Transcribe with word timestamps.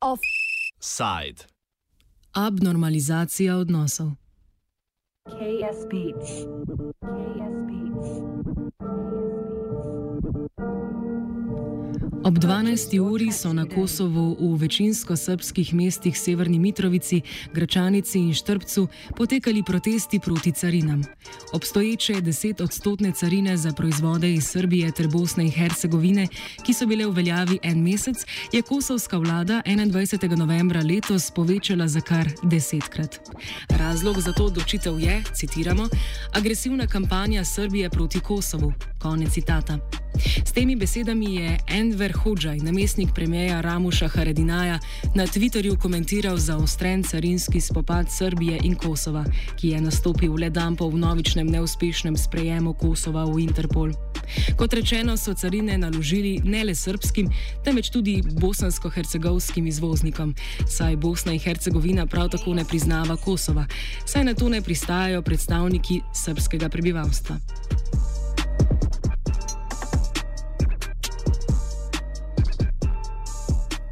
Offside. 0.00 1.46
Abnormalizacija 2.32 3.56
odnosov. 3.56 4.10
KS 5.26 5.78
Beats. 5.90 6.55
Ob 12.26 12.38
12. 12.38 12.98
uri 13.00 13.32
so 13.32 13.52
na 13.52 13.66
Kosovu 13.66 14.34
v 14.40 14.58
večinsko 14.58 15.16
srpskih 15.16 15.74
mestih 15.74 16.18
Severni 16.18 16.58
Mitrovici, 16.58 17.20
Gračanici 17.54 18.18
in 18.18 18.34
Štrbcu 18.34 18.88
potekali 19.16 19.62
protesti 19.62 20.18
proti 20.18 20.52
carinam. 20.52 21.02
Obstoječe 21.52 22.12
10-odstotne 22.12 23.14
carine 23.14 23.56
za 23.56 23.72
proizvode 23.72 24.32
iz 24.32 24.44
Srbije 24.44 24.92
ter 24.92 25.08
Bosne 25.08 25.44
in 25.44 25.52
Hercegovine, 25.52 26.26
ki 26.66 26.74
so 26.74 26.86
bile 26.86 27.06
v 27.06 27.14
veljavi 27.14 27.58
en 27.62 27.82
mesec, 27.82 28.26
je 28.52 28.62
kosovska 28.62 29.18
vlada 29.18 29.62
21. 29.66 30.36
novembra 30.36 30.82
letos 30.82 31.30
povečala 31.30 31.88
za 31.88 32.00
kar 32.00 32.28
desetkrat. 32.42 33.20
Razlog 33.68 34.20
za 34.20 34.32
to 34.32 34.44
odločitev 34.44 35.00
je, 35.00 35.22
citiramo, 35.34 35.88
agresivna 36.32 36.86
kampanja 36.86 37.44
Srbije 37.44 37.90
proti 37.90 38.20
Kosovu. 38.20 38.72
Konec 38.98 39.32
citata. 39.32 40.05
S 40.18 40.52
temi 40.52 40.76
besedami 40.76 41.34
je 41.34 41.58
Enver 41.68 42.12
Hodžaj, 42.12 42.58
namestnik 42.58 43.08
premijeja 43.14 43.60
Ramuša 43.60 44.08
Haredinaja, 44.08 44.78
na 45.14 45.26
Twitterju 45.26 45.76
komentiral 45.82 46.36
zaostren 46.36 47.02
carinski 47.02 47.60
spopad 47.60 48.06
Srbije 48.10 48.60
in 48.64 48.74
Kosova, 48.74 49.24
ki 49.56 49.68
je 49.68 49.80
nastopil 49.80 50.34
le 50.34 50.50
dan 50.50 50.76
po 50.76 50.88
vnovičnem 50.88 51.46
neuspešnem 51.46 52.16
sprejemu 52.16 52.72
Kosova 52.74 53.24
v 53.24 53.40
Interpol. 53.40 53.92
Kot 54.56 54.74
rečeno, 54.74 55.16
so 55.16 55.34
carine 55.34 55.78
naložili 55.78 56.40
ne 56.44 56.64
le 56.64 56.74
srpskim, 56.74 57.30
temveč 57.64 57.90
tudi 57.90 58.22
bosansko-hercegovskim 58.22 59.66
izvoznikom, 59.66 60.34
saj 60.68 60.96
Bosna 60.96 61.32
in 61.32 61.40
Hercegovina 61.40 62.06
prav 62.06 62.28
tako 62.28 62.54
ne 62.54 62.64
priznava 62.64 63.16
Kosova, 63.16 63.66
saj 64.06 64.24
na 64.24 64.34
to 64.34 64.48
ne 64.48 64.62
pristajajo 64.62 65.22
predstavniki 65.22 66.00
srpskega 66.14 66.68
prebivalstva. 66.68 67.36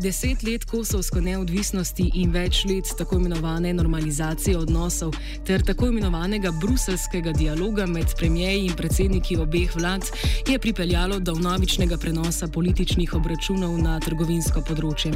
Deset 0.05 0.43
let 0.43 0.65
kosovsko 0.69 1.23
neodvisnosti 1.25 2.05
in 2.21 2.29
več 2.29 2.59
let 2.69 2.91
tako 2.99 3.17
imenovane 3.17 3.71
normalizacije 3.73 4.59
odnosov 4.59 5.15
ter 5.49 5.63
tako 5.65 5.87
imenovanega 5.89 6.51
bruselskega 6.61 7.33
dialoga 7.33 7.87
med 7.89 8.13
premijeji 8.19 8.67
in 8.67 8.75
predsedniki 8.77 9.39
obeh 9.41 9.73
vlad 9.77 10.05
je 10.49 10.59
pripeljalo 10.59 11.19
do 11.21 11.33
vnovičnega 11.39 11.97
prenosa 11.97 12.49
političnih 12.49 13.15
obračunov 13.17 13.79
na 13.81 13.95
trgovinsko 14.01 14.61
področje. 14.69 15.15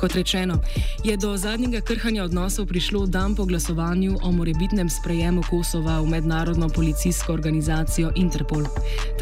Kot 0.00 0.18
rečeno, 0.18 0.58
je 1.04 1.14
do 1.16 1.36
zadnjega 1.38 1.84
krhanja 1.86 2.24
odnosov 2.24 2.66
prišlo 2.66 3.04
dan 3.06 3.38
po 3.38 3.46
glasovanju 3.46 4.18
o 4.22 4.32
morebitnem 4.32 4.90
sprejemu 4.90 5.46
Kosova 5.46 6.00
v 6.00 6.10
mednarodno 6.16 6.68
policijsko 6.74 7.38
organizacijo 7.38 8.10
Interpol. 8.18 8.66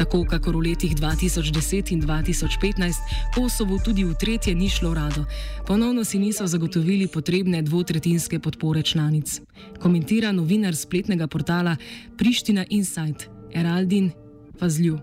Tako 0.01 0.25
kakor 0.25 0.57
v 0.57 0.71
letih 0.71 0.97
2010 0.97 1.93
in 1.93 2.01
2015 2.01 3.15
Kosovo 3.37 3.77
tudi 3.77 4.09
v 4.09 4.17
tretje 4.17 4.57
ni 4.57 4.73
šlo 4.73 4.95
rado 4.97 5.02
rado. 5.03 5.25
Ponovno 5.67 6.03
si 6.03 6.19
niso 6.19 6.47
zagotovili 6.47 7.07
potrebne 7.07 7.61
dvotretinske 7.61 8.39
podpore 8.39 8.81
članic. 8.81 9.41
Komentira 9.81 10.31
novinar 10.31 10.75
spletnega 10.75 11.27
portala 11.27 11.75
Priština 12.17 12.65
Insight, 12.69 13.29
Eraldin 13.51 14.11
Fazlju. 14.59 14.99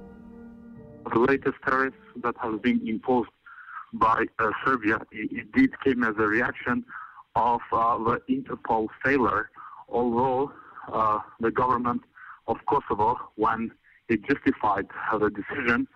By 3.93 4.23
uh, 4.39 4.53
Serbia, 4.65 4.99
did 5.57 5.71
came 5.83 6.05
as 6.05 6.15
a 6.17 6.29
reaction 6.37 6.85
of 7.35 7.61
uh, 7.73 7.99
the 8.07 8.23
Interpol 8.31 8.87
failure, 9.03 9.51
although 9.89 10.53
uh, 10.93 11.19
the 11.41 11.51
government 11.51 12.03
of 12.47 12.57
Kosovo, 12.71 13.19
when 13.35 13.73
it 14.09 14.21
justified 14.31 14.87
the 15.19 15.31
decision, 15.31 15.89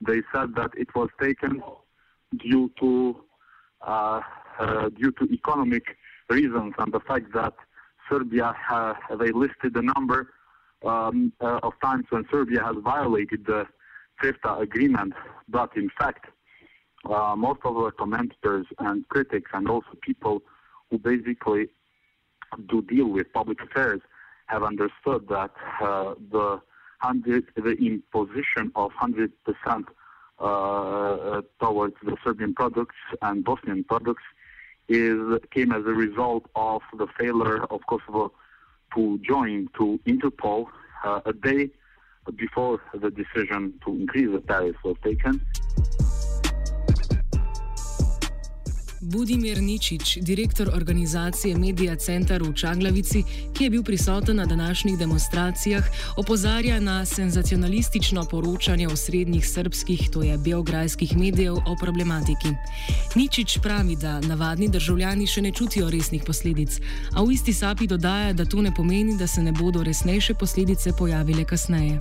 they 0.00 0.22
said 0.32 0.54
that 0.56 0.70
it 0.78 0.88
was 0.94 1.10
taken 1.20 1.60
due 2.38 2.70
to 2.80 3.16
due 4.96 5.12
to 5.12 5.24
economic 5.32 5.96
reasons 6.28 6.74
and 6.78 6.92
the 6.92 7.00
fact 7.00 7.32
that 7.34 7.54
Serbia 8.08 8.54
has 8.68 8.96
they 9.18 9.30
listed 9.32 9.76
a 9.76 9.82
number 9.82 10.32
um, 10.84 11.32
uh, 11.40 11.60
of 11.62 11.72
times 11.82 12.06
when 12.10 12.24
Serbia 12.30 12.62
has 12.62 12.76
violated 12.82 13.46
the 13.46 13.66
CEFTA 14.22 14.60
agreement, 14.60 15.14
but 15.48 15.76
in 15.76 15.90
fact, 15.98 16.26
uh, 17.08 17.34
most 17.36 17.60
of 17.64 17.74
the 17.74 17.90
commentators 17.92 18.66
and 18.78 19.08
critics 19.08 19.50
and 19.54 19.68
also 19.68 19.88
people 20.02 20.42
who 20.90 20.98
basically 20.98 21.68
do 22.68 22.82
deal 22.82 23.06
with 23.06 23.32
public 23.32 23.60
affairs 23.62 24.00
have 24.46 24.62
understood 24.62 25.26
that 25.28 25.50
uh, 25.80 26.14
the 26.30 26.60
hundred, 26.98 27.44
the 27.56 27.72
imposition 27.72 28.70
of 28.76 28.92
hundred 28.92 29.32
percent 29.44 29.86
uh, 29.88 29.92
towards 30.42 31.94
the 32.04 32.16
Serbian 32.24 32.54
products 32.54 32.96
and 33.22 33.44
Bosnian 33.44 33.84
products 33.84 34.24
is 34.88 35.38
came 35.50 35.72
as 35.72 35.84
a 35.86 35.94
result 36.06 36.44
of 36.56 36.82
the 36.98 37.06
failure 37.18 37.64
of 37.64 37.80
Kosovo 37.88 38.32
to 38.94 39.18
join 39.18 39.68
to 39.78 40.00
Interpol 40.06 40.66
uh, 41.04 41.20
a 41.24 41.32
day 41.32 41.70
before 42.36 42.80
the 42.94 43.10
decision 43.10 43.74
to 43.84 43.92
increase 43.92 44.30
the 44.30 44.40
tariffs 44.40 44.78
was 44.84 44.96
taken. 45.02 45.40
Budimir 49.02 49.58
Ničič, 49.58 50.22
direktor 50.22 50.70
organizacije 50.70 51.58
Media 51.58 51.96
Center 51.96 52.42
v 52.42 52.54
Čaglavici, 52.54 53.24
ki 53.50 53.64
je 53.64 53.70
bil 53.70 53.82
prisoten 53.82 54.36
na 54.36 54.46
današnjih 54.46 54.98
demonstracijah, 54.98 55.82
opozarja 56.16 56.80
na 56.80 57.04
senzacionalistično 57.04 58.24
poročanje 58.30 58.86
osrednjih 58.88 59.48
srpskih, 59.48 60.10
to 60.10 60.22
je 60.22 60.38
beograjskih 60.38 61.16
medijev 61.16 61.54
o 61.54 61.76
problematiki. 61.80 62.54
Ničič 63.14 63.58
pravi, 63.62 63.96
da 63.96 64.20
navadni 64.20 64.68
državljani 64.68 65.26
še 65.26 65.42
ne 65.42 65.52
čutijo 65.52 65.90
resnih 65.90 66.22
posledic, 66.26 66.78
a 67.16 67.26
v 67.26 67.34
isti 67.34 67.52
sapi 67.52 67.90
dodaja, 67.90 68.32
da 68.32 68.44
to 68.44 68.62
ne 68.62 68.70
pomeni, 68.70 69.18
da 69.18 69.26
se 69.26 69.42
ne 69.42 69.52
bodo 69.52 69.82
resnejše 69.82 70.34
posledice 70.34 70.94
pojavile 70.98 71.44
kasneje. 71.44 71.98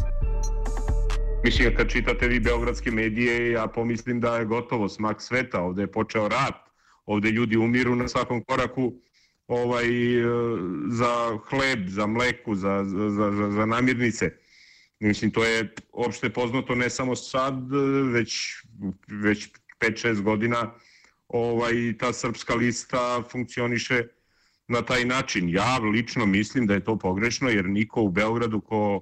Mislim, 1.44 1.74
kad 1.78 1.90
čitate 1.90 2.28
vi 2.28 2.40
beogradske 2.40 2.92
medije, 2.92 3.52
ja 3.52 3.68
pomislim 3.68 4.20
da 4.20 4.38
je 4.38 4.46
gotovo 4.46 4.90
smak 4.90 5.22
sveta, 5.22 5.62
ovde 5.62 5.82
je 5.82 5.92
počeo 5.92 6.30
rat, 6.30 6.71
ovde 7.06 7.32
ljudi 7.32 7.58
umiru 7.58 7.96
na 7.96 8.08
svakom 8.08 8.44
koraku 8.44 8.94
ovaj, 9.48 9.86
za 10.90 11.38
hleb, 11.50 11.88
za 11.88 12.08
mleku, 12.08 12.56
za, 12.56 12.84
za, 12.86 13.10
za, 13.10 13.52
za 13.52 13.66
namirnice. 13.66 14.32
Mislim, 15.00 15.32
to 15.32 15.44
je 15.44 15.74
opšte 15.92 16.30
poznato 16.30 16.76
ne 16.76 16.90
samo 16.90 17.16
sad, 17.16 17.56
već, 18.14 18.64
već 19.08 19.50
5-6 19.80 20.22
godina 20.22 20.74
ovaj, 21.28 21.98
ta 22.00 22.14
srpska 22.14 22.56
lista 22.56 23.24
funkcioniše 23.32 24.04
na 24.68 24.82
taj 24.82 25.06
način. 25.06 25.50
Ja 25.50 25.78
lično 25.78 26.26
mislim 26.26 26.68
da 26.68 26.74
je 26.74 26.84
to 26.84 26.98
pogrešno, 27.00 27.50
jer 27.50 27.66
niko 27.66 28.02
u 28.02 28.10
Beogradu 28.10 28.62
ko, 28.62 29.02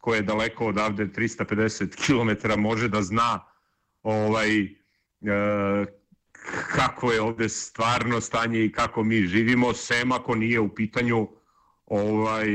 ko 0.00 0.14
je 0.14 0.22
daleko 0.22 0.66
odavde 0.66 1.06
350 1.06 1.96
km 2.06 2.60
može 2.60 2.88
da 2.88 3.02
zna 3.02 3.40
ovaj, 4.02 4.62
e, 4.62 4.68
kako 6.68 7.12
je 7.12 7.20
ovde 7.20 7.48
stvarno 7.48 8.20
stanje 8.20 8.64
i 8.64 8.72
kako 8.72 9.04
mi 9.04 9.26
živimo, 9.26 9.72
sem 9.74 10.12
ako 10.12 10.34
nije 10.34 10.60
u 10.60 10.74
pitanju 10.74 11.28
ovaj, 11.86 12.48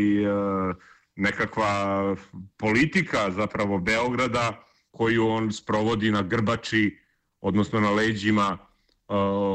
nekakva 1.16 2.16
politika 2.58 3.32
zapravo 3.32 3.78
Beograda 3.78 4.64
koju 4.92 5.28
on 5.28 5.52
sprovodi 5.52 6.12
na 6.12 6.22
grbači, 6.22 7.00
odnosno 7.42 7.80
na 7.80 7.92
leđima 7.92 8.58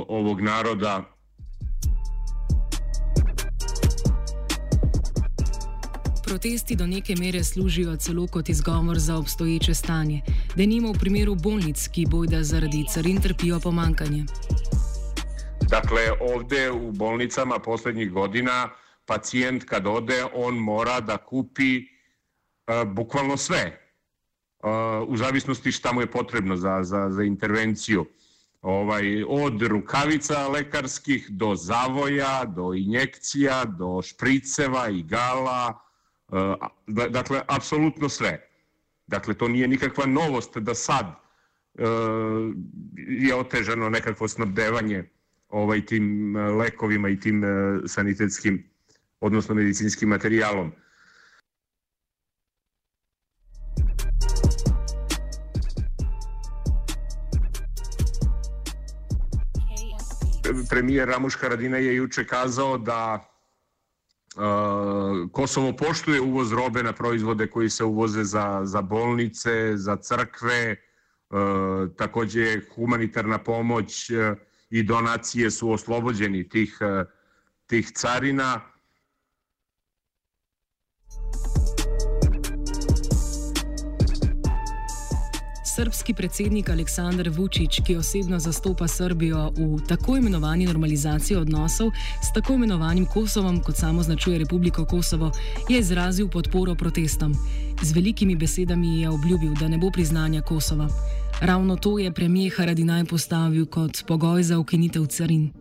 ovog 0.08 0.40
naroda 0.40 1.17
Protesti 6.28 6.76
do 6.76 6.86
neke 6.86 7.14
mere 7.16 7.44
služijo 7.44 7.96
celo 7.96 8.26
kot 8.26 8.48
izgovor 8.48 8.98
za 8.98 9.16
obstoječe 9.16 9.74
stanje, 9.74 10.22
da 10.56 10.66
nimo 10.66 10.92
v 10.92 10.98
primeru 11.00 11.34
bolnic, 11.34 11.88
ki 11.88 12.06
bojda 12.10 12.42
zaradi 12.42 12.84
carin 12.94 13.20
trpijo 13.20 13.60
pomankanje. 13.60 14.24
Dakle, 15.70 16.02
ovde 16.20 16.70
u 16.70 16.92
bolnicama 16.92 17.58
poslednjih 17.58 18.12
godina 18.12 18.68
pacijent 19.06 19.64
kad 19.64 19.86
ode, 19.86 20.24
on 20.34 20.54
mora 20.54 21.00
da 21.00 21.16
kupi 21.16 21.78
uh, 21.78 22.92
bukvalno 22.92 23.36
sve, 23.36 23.80
uh, 24.58 25.08
u 25.08 25.16
zavisnosti 25.16 25.72
šta 25.72 25.92
mu 25.92 26.00
je 26.00 26.10
potrebno 26.10 26.56
za, 26.56 26.82
za, 26.82 27.10
za 27.10 27.22
intervenciju. 27.22 28.06
Ovaj, 28.62 29.24
od 29.28 29.62
rukavica 29.62 30.48
lekarskih 30.48 31.26
do 31.30 31.54
zavoja, 31.54 32.44
do 32.44 32.74
injekcija, 32.74 33.64
do 33.64 34.02
špriceva, 34.02 34.88
igala, 34.88 35.87
Dakle, 36.86 37.42
apsolutno 37.48 38.08
sve. 38.08 38.48
Dakle, 39.06 39.34
to 39.34 39.48
nije 39.48 39.68
nikakva 39.68 40.06
novost 40.06 40.58
da 40.58 40.74
sad 40.74 41.06
je 42.96 43.34
otežano 43.34 43.90
nekakvo 43.90 44.28
snabdevanje 44.28 45.10
ovaj, 45.48 45.86
tim 45.86 46.36
lekovima 46.36 47.08
i 47.08 47.20
tim 47.20 47.42
sanitetskim, 47.86 48.70
odnosno 49.20 49.54
medicinskim 49.54 50.08
materijalom. 50.08 50.72
premijer 60.68 61.08
Ramuš 61.08 61.36
Haradina 61.40 61.76
je 61.76 61.96
juče 61.96 62.26
kazao 62.26 62.78
da 62.78 63.28
Kosovo 65.32 65.72
poštuje 65.72 66.20
uvoz 66.20 66.52
robe 66.52 66.82
na 66.82 66.92
proizvode 66.92 67.46
koji 67.46 67.70
se 67.70 67.84
uvoze 67.84 68.24
za, 68.24 68.60
za 68.64 68.82
bolnice, 68.82 69.76
za 69.76 69.96
crkve, 69.96 70.76
uh, 71.30 71.38
takođe 71.96 72.60
humanitarna 72.74 73.38
pomoć 73.38 74.10
uh, 74.10 74.36
i 74.70 74.82
donacije 74.82 75.50
su 75.50 75.70
oslobođeni 75.70 76.48
tih, 76.48 76.78
uh, 76.80 77.06
tih 77.66 77.90
carina. 77.90 78.60
Srpski 85.78 86.14
predsednik 86.14 86.68
Aleksandar 86.68 87.28
Vučić, 87.28 87.80
ki 87.86 87.96
osebno 87.96 88.38
zastopa 88.38 88.88
Srbijo 88.88 89.52
v 89.56 89.78
tako 89.88 90.16
imenovani 90.16 90.66
normalizaciji 90.66 91.36
odnosov 91.36 91.90
s 92.22 92.32
tako 92.32 92.54
imenovanim 92.54 93.06
Kosovom, 93.06 93.60
kot 93.62 93.76
samo 93.76 94.00
označuje 94.00 94.38
Republiko 94.38 94.84
Kosovo, 94.84 95.30
je 95.68 95.78
izrazil 95.78 96.28
podporo 96.28 96.74
protestom. 96.74 97.34
Z 97.82 97.94
velikimi 97.94 98.36
besedami 98.36 99.00
je 99.00 99.08
obljubil, 99.08 99.54
da 99.60 99.68
ne 99.68 99.78
bo 99.78 99.90
priznanja 99.90 100.42
Kosova. 100.42 100.88
Ravno 101.40 101.76
to 101.76 101.98
je 101.98 102.12
premijer 102.12 102.52
Haradinaj 102.56 103.04
postavil 103.04 103.66
kot 103.66 104.02
pogoj 104.06 104.42
za 104.42 104.58
ukinitev 104.58 105.06
carin. 105.06 105.52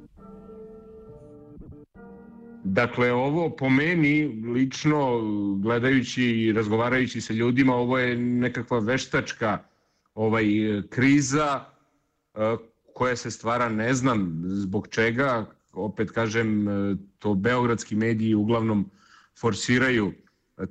Dakle, 2.63 3.13
ovo 3.13 3.49
po 3.49 3.69
meni, 3.69 4.25
lično, 4.53 5.21
gledajući 5.61 6.23
i 6.23 6.53
razgovarajući 6.53 7.21
sa 7.21 7.33
ljudima, 7.33 7.75
ovo 7.75 7.99
je 7.99 8.17
nekakva 8.17 8.79
veštačka 8.79 9.76
ovaj 10.17 10.45
kriza 10.89 11.65
koja 12.93 13.15
se 13.15 13.31
stvara 13.31 13.69
ne 13.69 13.93
znam 13.93 14.41
zbog 14.45 14.87
čega 14.87 15.45
opet 15.73 16.11
kažem 16.11 16.65
to 17.19 17.33
beogradski 17.33 17.95
mediji 17.95 18.35
uglavnom 18.35 18.89
forsiraju 19.39 20.13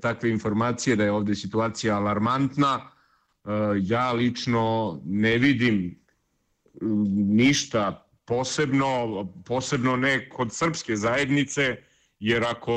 takve 0.00 0.30
informacije 0.30 0.96
da 0.96 1.04
je 1.04 1.12
ovde 1.12 1.34
situacija 1.34 1.96
alarmantna. 1.96 2.90
Ja 3.82 4.12
lično 4.12 5.00
ne 5.04 5.38
vidim 5.38 6.00
ništa 7.14 8.08
posebno 8.24 9.24
posebno 9.44 9.96
ne 9.96 10.28
kod 10.28 10.52
srpske 10.54 10.96
zajednice 10.96 11.76
jer 12.18 12.44
ako 12.44 12.72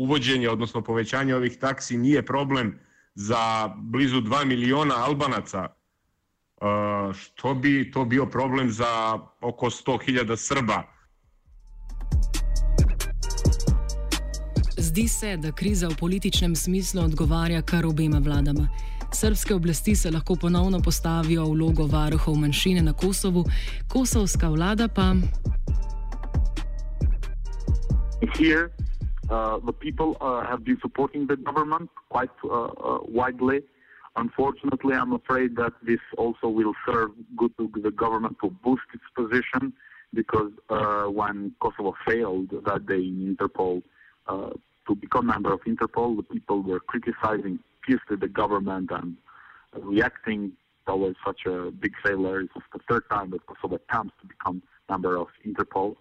uvođenje 0.00 0.48
odnosno 0.48 0.82
povećanje 0.82 1.34
ovih 1.34 1.58
taksi 1.58 1.98
nije 1.98 2.26
problem 2.26 2.78
za 3.14 3.68
blizu 3.76 4.20
2 4.20 4.44
miliona 4.44 4.94
albanaca 4.96 5.77
što 7.14 7.54
bi 7.54 7.90
to 7.90 8.04
bio 8.04 8.26
problem 8.26 8.70
za 8.70 9.18
oko 9.40 9.66
100.000 9.66 10.36
Srba. 10.36 10.82
Zdi 14.76 15.08
se, 15.08 15.36
da 15.36 15.52
kriza 15.52 15.88
v 15.88 15.96
političnem 16.00 16.56
smislu 16.56 17.02
odgovarja 17.02 17.62
kar 17.62 17.86
obema 17.86 18.18
vladama. 18.18 18.68
Srpske 19.12 19.54
oblasti 19.54 19.94
se 19.94 20.10
lahko 20.10 20.36
ponovno 20.40 20.78
postavijo 20.84 21.44
v 21.44 21.50
vlogo 21.50 21.86
varuhov 21.86 22.34
manjšine 22.34 22.82
na 22.82 22.92
Kosovu, 22.92 23.44
kosovska 23.88 24.48
vlada 24.48 24.88
pa. 24.88 25.14
Here, 28.38 28.70
uh, 29.30 29.58
the 29.66 29.72
people 29.72 30.10
uh, 30.20 30.46
have 30.50 30.64
been 30.64 30.78
supporting 30.82 31.26
the 31.26 31.36
government 31.36 31.90
quite 32.08 32.36
uh, 32.44 32.50
uh, 32.50 32.98
widely. 33.08 33.62
Unfortunately, 34.18 34.94
I'm 34.94 35.12
afraid 35.12 35.54
that 35.56 35.74
this 35.80 36.00
also 36.16 36.48
will 36.48 36.74
serve 36.84 37.12
good 37.36 37.56
to 37.56 37.70
the 37.80 37.92
government 37.92 38.36
to 38.42 38.50
boost 38.50 38.82
its 38.92 39.04
position 39.14 39.72
because 40.12 40.50
uh, 40.70 41.04
when 41.04 41.54
Kosovo 41.60 41.94
failed 42.04 42.50
that 42.66 42.86
day 42.86 42.96
in 42.96 43.36
Interpol 43.36 43.82
uh, 44.26 44.50
to 44.88 44.94
become 44.96 45.26
member 45.26 45.52
of 45.52 45.60
Interpol, 45.60 46.16
the 46.16 46.24
people 46.24 46.62
were 46.62 46.80
criticizing 46.80 47.60
fiercely 47.86 48.16
the 48.16 48.26
government 48.26 48.90
and 48.90 49.16
reacting 49.76 50.50
towards 50.84 51.16
such 51.24 51.42
a 51.46 51.70
big 51.70 51.92
failure. 52.04 52.40
It 52.40 52.50
was 52.56 52.64
the 52.72 52.80
third 52.90 53.04
time 53.08 53.30
that 53.30 53.46
Kosovo 53.46 53.76
attempts 53.76 54.14
to 54.20 54.26
become 54.26 54.62
member 54.90 55.16
of 55.16 55.28
Interpol. 55.46 55.94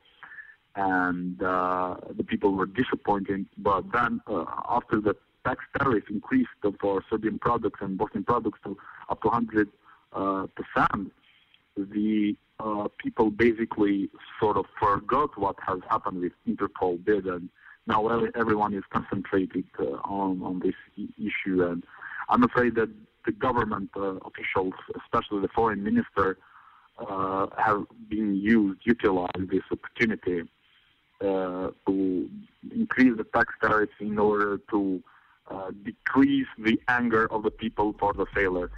And 0.75 1.41
uh, 1.43 1.97
the 2.15 2.23
people 2.23 2.53
were 2.53 2.65
disappointed. 2.65 3.45
But 3.59 3.91
then, 3.91 4.21
uh, 4.27 4.45
after 4.69 5.01
the 5.01 5.15
tax 5.47 5.63
tariff 5.77 6.03
increased 6.09 6.49
for 6.81 7.03
Serbian 7.09 7.39
products 7.39 7.79
and 7.81 7.97
Bosnian 7.97 8.25
products 8.25 8.59
to 8.63 8.77
up 9.09 9.21
to 9.21 9.27
100 9.29 9.69
uh, 10.13 10.47
percent, 10.57 11.11
the 11.77 12.35
uh, 12.59 12.87
people 12.97 13.29
basically 13.29 14.09
sort 14.39 14.57
of 14.57 14.65
forgot 14.79 15.37
what 15.37 15.55
has 15.65 15.79
happened 15.89 16.19
with 16.21 16.33
Interpol 16.47 17.03
bid, 17.03 17.25
and 17.25 17.49
now 17.85 18.07
everyone 18.35 18.73
is 18.73 18.83
concentrated 18.89 19.65
uh, 19.79 19.83
on 20.19 20.41
on 20.41 20.59
this 20.59 20.79
issue. 21.17 21.63
And 21.63 21.83
I'm 22.29 22.43
afraid 22.43 22.75
that 22.75 22.89
the 23.25 23.31
government 23.31 23.89
officials, 23.95 24.73
especially 25.01 25.41
the 25.41 25.49
foreign 25.49 25.83
minister, 25.83 26.37
have 27.57 27.85
been 28.09 28.35
used, 28.35 28.81
utilized 28.83 29.49
this 29.51 29.63
opportunity 29.71 30.41
uh, 31.21 31.69
to 31.85 32.29
increase 32.73 33.15
the 33.17 33.25
tax 33.35 33.53
tariffs 33.61 33.93
in 33.99 34.17
order 34.17 34.59
to 34.71 35.01
uh, 35.51 35.71
decrease 35.83 36.47
the 36.57 36.77
anger 36.87 37.27
of 37.31 37.43
the 37.43 37.51
people 37.51 37.93
for 37.99 38.13
the 38.13 38.25
failure. 38.33 38.69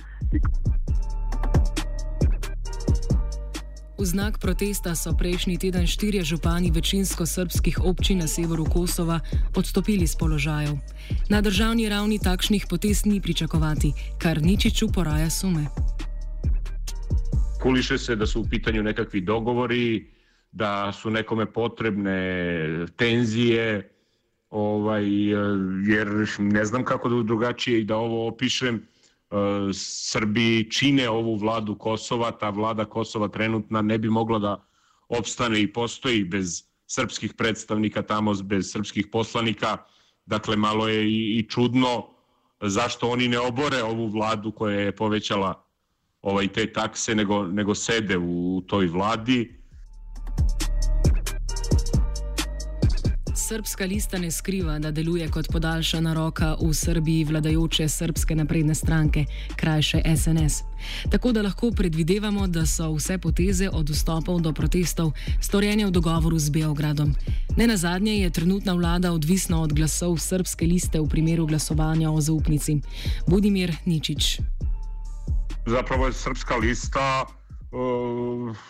V 4.00 4.08
znak 4.08 4.40
protesta 4.40 4.96
so 4.96 5.12
prejšnji 5.12 5.60
teden 5.60 5.84
štirje 5.84 6.24
župani 6.24 6.72
večinsko 6.72 7.28
srpskih 7.28 7.84
občin 7.84 8.24
na 8.24 8.32
severu 8.32 8.64
Kosova 8.64 9.20
odstopili 9.56 10.08
z 10.08 10.16
položajev. 10.16 10.80
Na 11.28 11.44
državni 11.44 11.90
ravni 11.90 12.16
takšnih 12.16 12.64
potez 12.70 13.04
ni 13.04 13.20
pričakovati, 13.20 13.92
kar 14.16 14.40
ničiču 14.40 14.88
poraja 14.88 15.30
sume. 15.30 15.68
Kuliše 17.60 17.98
se, 17.98 18.16
da 18.16 18.26
su 18.26 18.42
u 18.42 18.48
pitanju 18.50 18.84
nekakvi 18.84 19.22
dogovori, 19.22 20.08
da 20.52 20.92
su 20.92 21.12
nekome 21.12 21.46
potrebne 21.46 22.16
tenzije, 22.96 23.90
ovaj, 24.50 25.06
jer 25.88 26.08
ne 26.40 26.66
znam 26.66 26.84
kako 26.86 27.10
da 27.10 27.24
drugačije 27.24 27.80
i 27.80 27.84
da 27.84 27.98
ovo 27.98 28.28
opišem. 28.28 28.88
Srbi 29.74 30.72
čine 30.72 31.10
ovu 31.10 31.36
vladu 31.36 31.76
Kosova, 31.76 32.32
ta 32.32 32.50
vlada 32.50 32.86
Kosova 32.86 33.28
trenutna 33.28 33.82
ne 33.82 33.98
bi 33.98 34.10
mogla 34.10 34.40
da 34.40 34.66
opstane 35.10 35.62
i 35.62 35.74
postoji 35.74 36.24
bez 36.24 36.64
srpskih 36.88 37.34
predstavnika 37.34 38.02
tamo, 38.02 38.34
bez 38.44 38.72
srpskih 38.72 39.08
poslanika. 39.12 39.78
Dakle, 40.26 40.56
malo 40.56 40.88
je 40.88 41.06
i, 41.06 41.40
i 41.40 41.46
čudno 41.50 42.08
zašto 42.62 43.10
oni 43.10 43.28
ne 43.28 43.40
obore 43.40 43.84
ovu 43.84 44.08
vladu 44.08 44.52
koja 44.52 44.80
je 44.80 44.96
povećala 44.96 45.64
ovaj 46.22 46.48
te 46.48 46.74
takse, 46.74 47.16
nego, 47.16 47.48
nego 47.48 47.76
sede 47.76 48.18
u 48.18 48.64
toj 48.68 48.88
vladi 48.88 49.60
Srpska 53.50 53.86
lista 53.86 54.18
ne 54.18 54.32
skriva, 54.32 54.80
da 54.80 54.92
deluje 54.92 55.26
kot 55.30 55.48
podaljšana 55.52 56.14
roka 56.14 56.52
v 56.62 56.74
Srbiji 56.74 57.24
vladajoče 57.24 57.88
srpske 57.90 58.36
napredne 58.36 58.76
stranke, 58.76 59.24
krajše 59.56 60.02
SNS. 60.18 60.62
Tako 61.10 61.32
da 61.32 61.42
lahko 61.42 61.72
predvidevamo, 61.72 62.48
da 62.48 62.66
so 62.66 62.92
vse 62.94 63.18
poteze 63.18 63.70
od 63.74 63.90
vstopov 63.90 64.42
do 64.42 64.54
protestov 64.54 65.12
storjene 65.42 65.86
v 65.86 65.92
dogovoru 65.92 66.38
z 66.40 66.50
Beogradom. 66.50 67.16
Ne 67.58 67.68
na 67.68 67.78
zadnje 67.78 68.20
je 68.22 68.30
trenutna 68.30 68.74
vlada 68.74 69.12
odvisna 69.12 69.62
od 69.62 69.74
glasov 69.74 70.20
srpske 70.22 70.70
liste 70.70 71.00
v 71.00 71.10
primeru 71.10 71.48
glasovanja 71.50 72.12
o 72.12 72.22
zaupnici. 72.22 72.78
Budimir 73.28 73.74
Ničič. 73.86 74.42
Zapravo 75.66 76.06
je 76.06 76.14
srpska 76.14 76.56
lista 76.56 77.26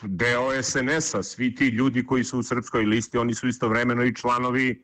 deo 0.02 0.64
SNS-a. 0.64 1.24
Svi 1.24 1.56
ti 1.56 1.68
ljudi 1.68 2.06
koji 2.06 2.24
su 2.24 2.40
u 2.40 2.44
srpskoj 2.44 2.86
listi, 2.86 3.18
oni 3.18 3.34
su 3.34 3.48
istovremeno 3.48 4.04
i 4.04 4.16
članovi 4.16 4.84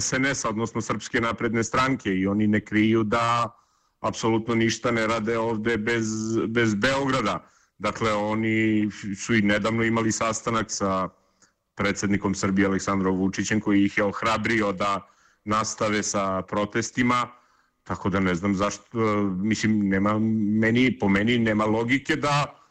SNS-a, 0.00 0.48
odnosno 0.48 0.80
Srpske 0.80 1.20
napredne 1.20 1.64
stranke 1.64 2.10
i 2.10 2.26
oni 2.26 2.46
ne 2.46 2.60
kriju 2.60 3.02
da 3.04 3.58
apsolutno 4.00 4.54
ništa 4.54 4.90
ne 4.90 5.06
rade 5.06 5.38
ovde 5.38 5.76
bez, 5.76 6.06
bez 6.48 6.74
Beograda. 6.74 7.46
Dakle, 7.78 8.12
oni 8.12 8.90
su 9.16 9.34
i 9.34 9.42
nedavno 9.42 9.84
imali 9.84 10.12
sastanak 10.12 10.66
sa 10.70 11.08
predsednikom 11.74 12.34
Srbije 12.34 12.66
Aleksandrom 12.66 13.16
Vučićem 13.16 13.60
koji 13.60 13.84
ih 13.84 13.98
je 13.98 14.04
ohrabrio 14.04 14.72
da 14.72 15.08
nastave 15.44 16.02
sa 16.02 16.42
protestima, 16.42 17.28
tako 17.84 18.10
da 18.10 18.20
ne 18.20 18.34
znam 18.34 18.54
zašto, 18.54 18.98
mislim, 19.42 19.88
nema 19.88 20.18
meni, 20.18 20.98
po 20.98 21.08
meni 21.08 21.38
nema 21.38 21.64
logike 21.64 22.16
da 22.16 22.61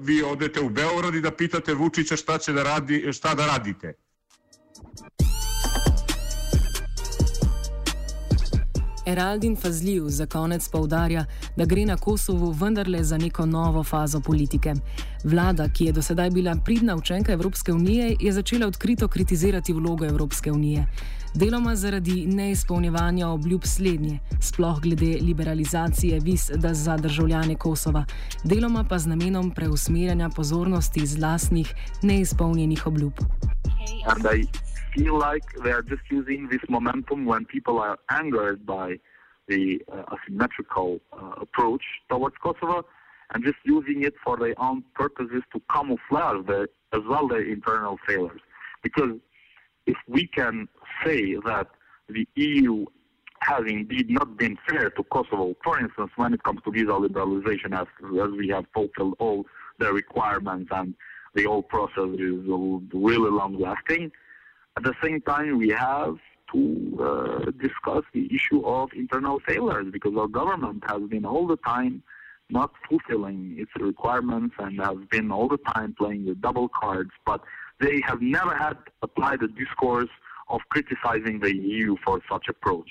vi 0.00 0.22
odete 0.22 0.60
u 0.60 0.68
Beograd 0.68 1.14
i 1.14 1.20
da 1.20 1.30
pitate 1.30 1.74
Vučića 1.74 2.16
šta 2.16 2.38
će 2.38 2.52
da 2.52 2.62
radi, 2.62 3.12
šta 3.12 3.34
da 3.34 3.46
radite. 3.46 3.94
Eraldin 9.06 9.56
Fazljiv 9.56 10.02
za 10.06 10.26
konec 10.26 10.68
povdarja, 10.68 11.24
da 11.56 11.64
gre 11.64 11.84
na 11.84 11.96
Kosovu 11.96 12.50
vendarle 12.50 13.04
za 13.04 13.18
neko 13.18 13.46
novo 13.46 13.84
fazo 13.84 14.20
politike. 14.20 14.74
Vlada, 15.24 15.68
ki 15.68 15.84
je 15.84 15.92
do 15.92 16.02
sedaj 16.02 16.30
bila 16.30 16.56
pridna 16.64 16.96
učenka 16.96 17.32
Evropske 17.32 17.72
unije, 17.72 18.16
je 18.20 18.32
začela 18.32 18.66
odkrito 18.66 19.08
kritizirati 19.08 19.72
vlogo 19.72 20.06
Evropske 20.06 20.52
unije. 20.52 20.86
Deloma 21.34 21.74
zaradi 21.74 22.26
neizpolnjevanja 22.26 23.28
obljub 23.28 23.62
slednje, 23.64 24.18
sploh 24.40 24.80
glede 24.80 25.18
liberalizacije 25.22 26.18
viz 26.22 26.50
za 26.72 26.96
državljane 26.96 27.54
Kosova, 27.54 28.04
deloma 28.44 28.84
pa 28.88 28.98
z 28.98 29.06
namenom 29.06 29.50
preusmerjanja 29.50 30.28
pozornosti 30.36 31.06
z 31.06 31.22
lastnih 31.22 31.74
neizpolnjenih 32.02 32.86
obljub. 32.86 33.12
and 34.06 34.26
I 34.26 34.46
feel 34.94 35.14
like 35.18 35.44
they 35.64 35.72
are 35.72 35.82
just 35.82 36.02
using 36.10 36.48
this 36.48 36.64
momentum 36.68 37.26
when 37.26 37.44
people 37.44 37.78
are 37.78 37.96
angered 38.08 38.66
by 38.66 38.98
the 39.48 39.80
uh, 39.92 40.14
asymmetrical 40.14 41.00
uh, 41.12 41.34
approach 41.40 41.82
towards 42.08 42.36
Kosovo 42.42 42.84
and 43.32 43.44
just 43.44 43.58
using 43.64 44.02
it 44.02 44.14
for 44.24 44.36
their 44.36 44.54
own 44.58 44.82
purposes 44.94 45.42
to 45.52 45.60
camouflage 45.74 46.46
the, 46.46 46.68
as 46.92 47.02
well 47.08 47.28
their 47.28 47.46
internal 47.56 47.98
failures. 48.06 48.40
Because 48.82 49.12
if 49.86 49.96
we 50.08 50.26
can 50.26 50.68
say 51.04 51.34
that 51.44 51.68
the 52.08 52.26
EU 52.34 52.86
has 53.40 53.62
indeed 53.66 54.10
not 54.10 54.36
been 54.36 54.56
fair 54.68 54.90
to 54.90 55.02
Kosovo, 55.04 55.54
for 55.64 55.80
instance, 55.80 56.10
when 56.16 56.34
it 56.34 56.42
comes 56.42 56.60
to 56.64 56.70
visa 56.70 56.86
liberalization, 56.92 57.72
as, 57.72 57.86
as 58.22 58.30
we 58.36 58.48
have 58.48 58.66
fulfilled 58.74 59.14
all 59.18 59.46
the 59.78 59.92
requirements 59.92 60.70
and 60.74 60.94
the 61.34 61.44
whole 61.44 61.62
process 61.62 62.10
is 62.18 62.44
really 62.92 63.30
long 63.30 63.56
lasting. 63.58 64.10
At 64.76 64.82
the 64.82 64.94
same 65.02 65.20
time, 65.22 65.58
we 65.58 65.70
have 65.70 66.16
to 66.52 66.98
uh, 67.00 67.50
discuss 67.62 68.04
the 68.12 68.28
issue 68.34 68.64
of 68.64 68.90
internal 68.94 69.40
failures 69.46 69.86
because 69.92 70.12
our 70.16 70.26
government 70.26 70.82
has 70.88 71.02
been 71.08 71.24
all 71.24 71.46
the 71.46 71.56
time 71.58 72.02
not 72.50 72.72
fulfilling 72.88 73.54
its 73.58 73.70
requirements 73.78 74.54
and 74.58 74.80
has 74.80 74.96
been 75.10 75.30
all 75.30 75.48
the 75.48 75.58
time 75.74 75.94
playing 75.96 76.26
the 76.26 76.34
double 76.34 76.68
cards, 76.68 77.10
but 77.24 77.40
they 77.80 78.00
have 78.06 78.20
never 78.20 78.54
had 78.54 78.76
applied 79.02 79.42
a 79.42 79.48
discourse 79.48 80.10
of 80.48 80.60
criticizing 80.70 81.40
the 81.40 81.54
EU 81.54 81.96
for 82.04 82.20
such 82.30 82.46
approach. 82.48 82.90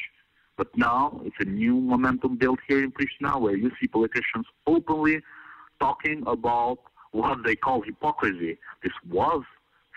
But 0.57 0.75
now 0.75 1.21
it's 1.23 1.35
a 1.39 1.45
new 1.45 1.75
momentum 1.75 2.37
built 2.37 2.59
here 2.67 2.83
in 2.83 2.91
Pristina 2.91 3.39
where 3.39 3.55
you 3.55 3.71
see 3.79 3.87
politicians 3.87 4.45
openly 4.67 5.21
talking 5.79 6.23
about 6.27 6.79
what 7.11 7.37
they 7.45 7.55
call 7.55 7.81
hypocrisy. 7.81 8.57
This 8.83 8.93
was 9.09 9.43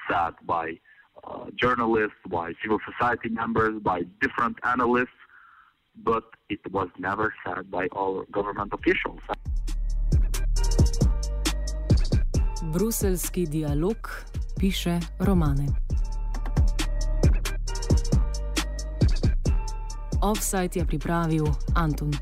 said 0.08 0.34
by 0.46 0.78
uh, 1.24 1.46
journalists, 1.56 2.22
by 2.28 2.52
civil 2.62 2.78
society 2.90 3.28
members, 3.28 3.80
by 3.82 4.02
different 4.20 4.56
analysts, 4.64 5.20
but 6.04 6.24
it 6.48 6.60
was 6.70 6.88
never 6.98 7.34
said 7.44 7.70
by 7.70 7.88
our 7.96 8.24
government 8.30 8.72
officials. 8.72 9.20
Bruselski 12.72 13.50
dialog 13.50 13.98
piše 14.62 15.00
romane. 15.18 15.66
Offside 20.22 20.70
je 20.74 20.86
pripravil 20.86 21.46
Antun. 21.74 22.12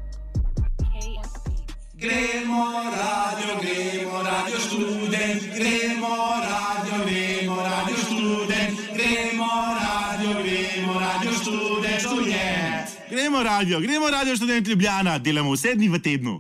Gremo 1.95 2.65
radio, 2.97 3.53
gremo 3.61 4.23
radio 4.23 4.57
študent, 4.59 5.43
gremo 5.57 6.17
radio, 6.49 7.05
gremo 7.05 7.57
radio 7.57 7.97
študent, 7.97 8.79
gremo 8.97 9.51
radio, 9.81 10.43
gremo 10.43 11.01
radio 11.01 11.33
študent, 11.33 12.01
študent. 12.01 12.87
Gremo 13.11 13.43
radio, 13.43 13.81
gremo 13.81 14.11
radio 14.11 14.37
študent 14.37 14.69
Ljubljana, 14.69 15.19
delamo 15.19 15.53
vse 15.53 15.75
dni 15.75 15.89
v 15.89 15.99
tednu. 15.99 16.29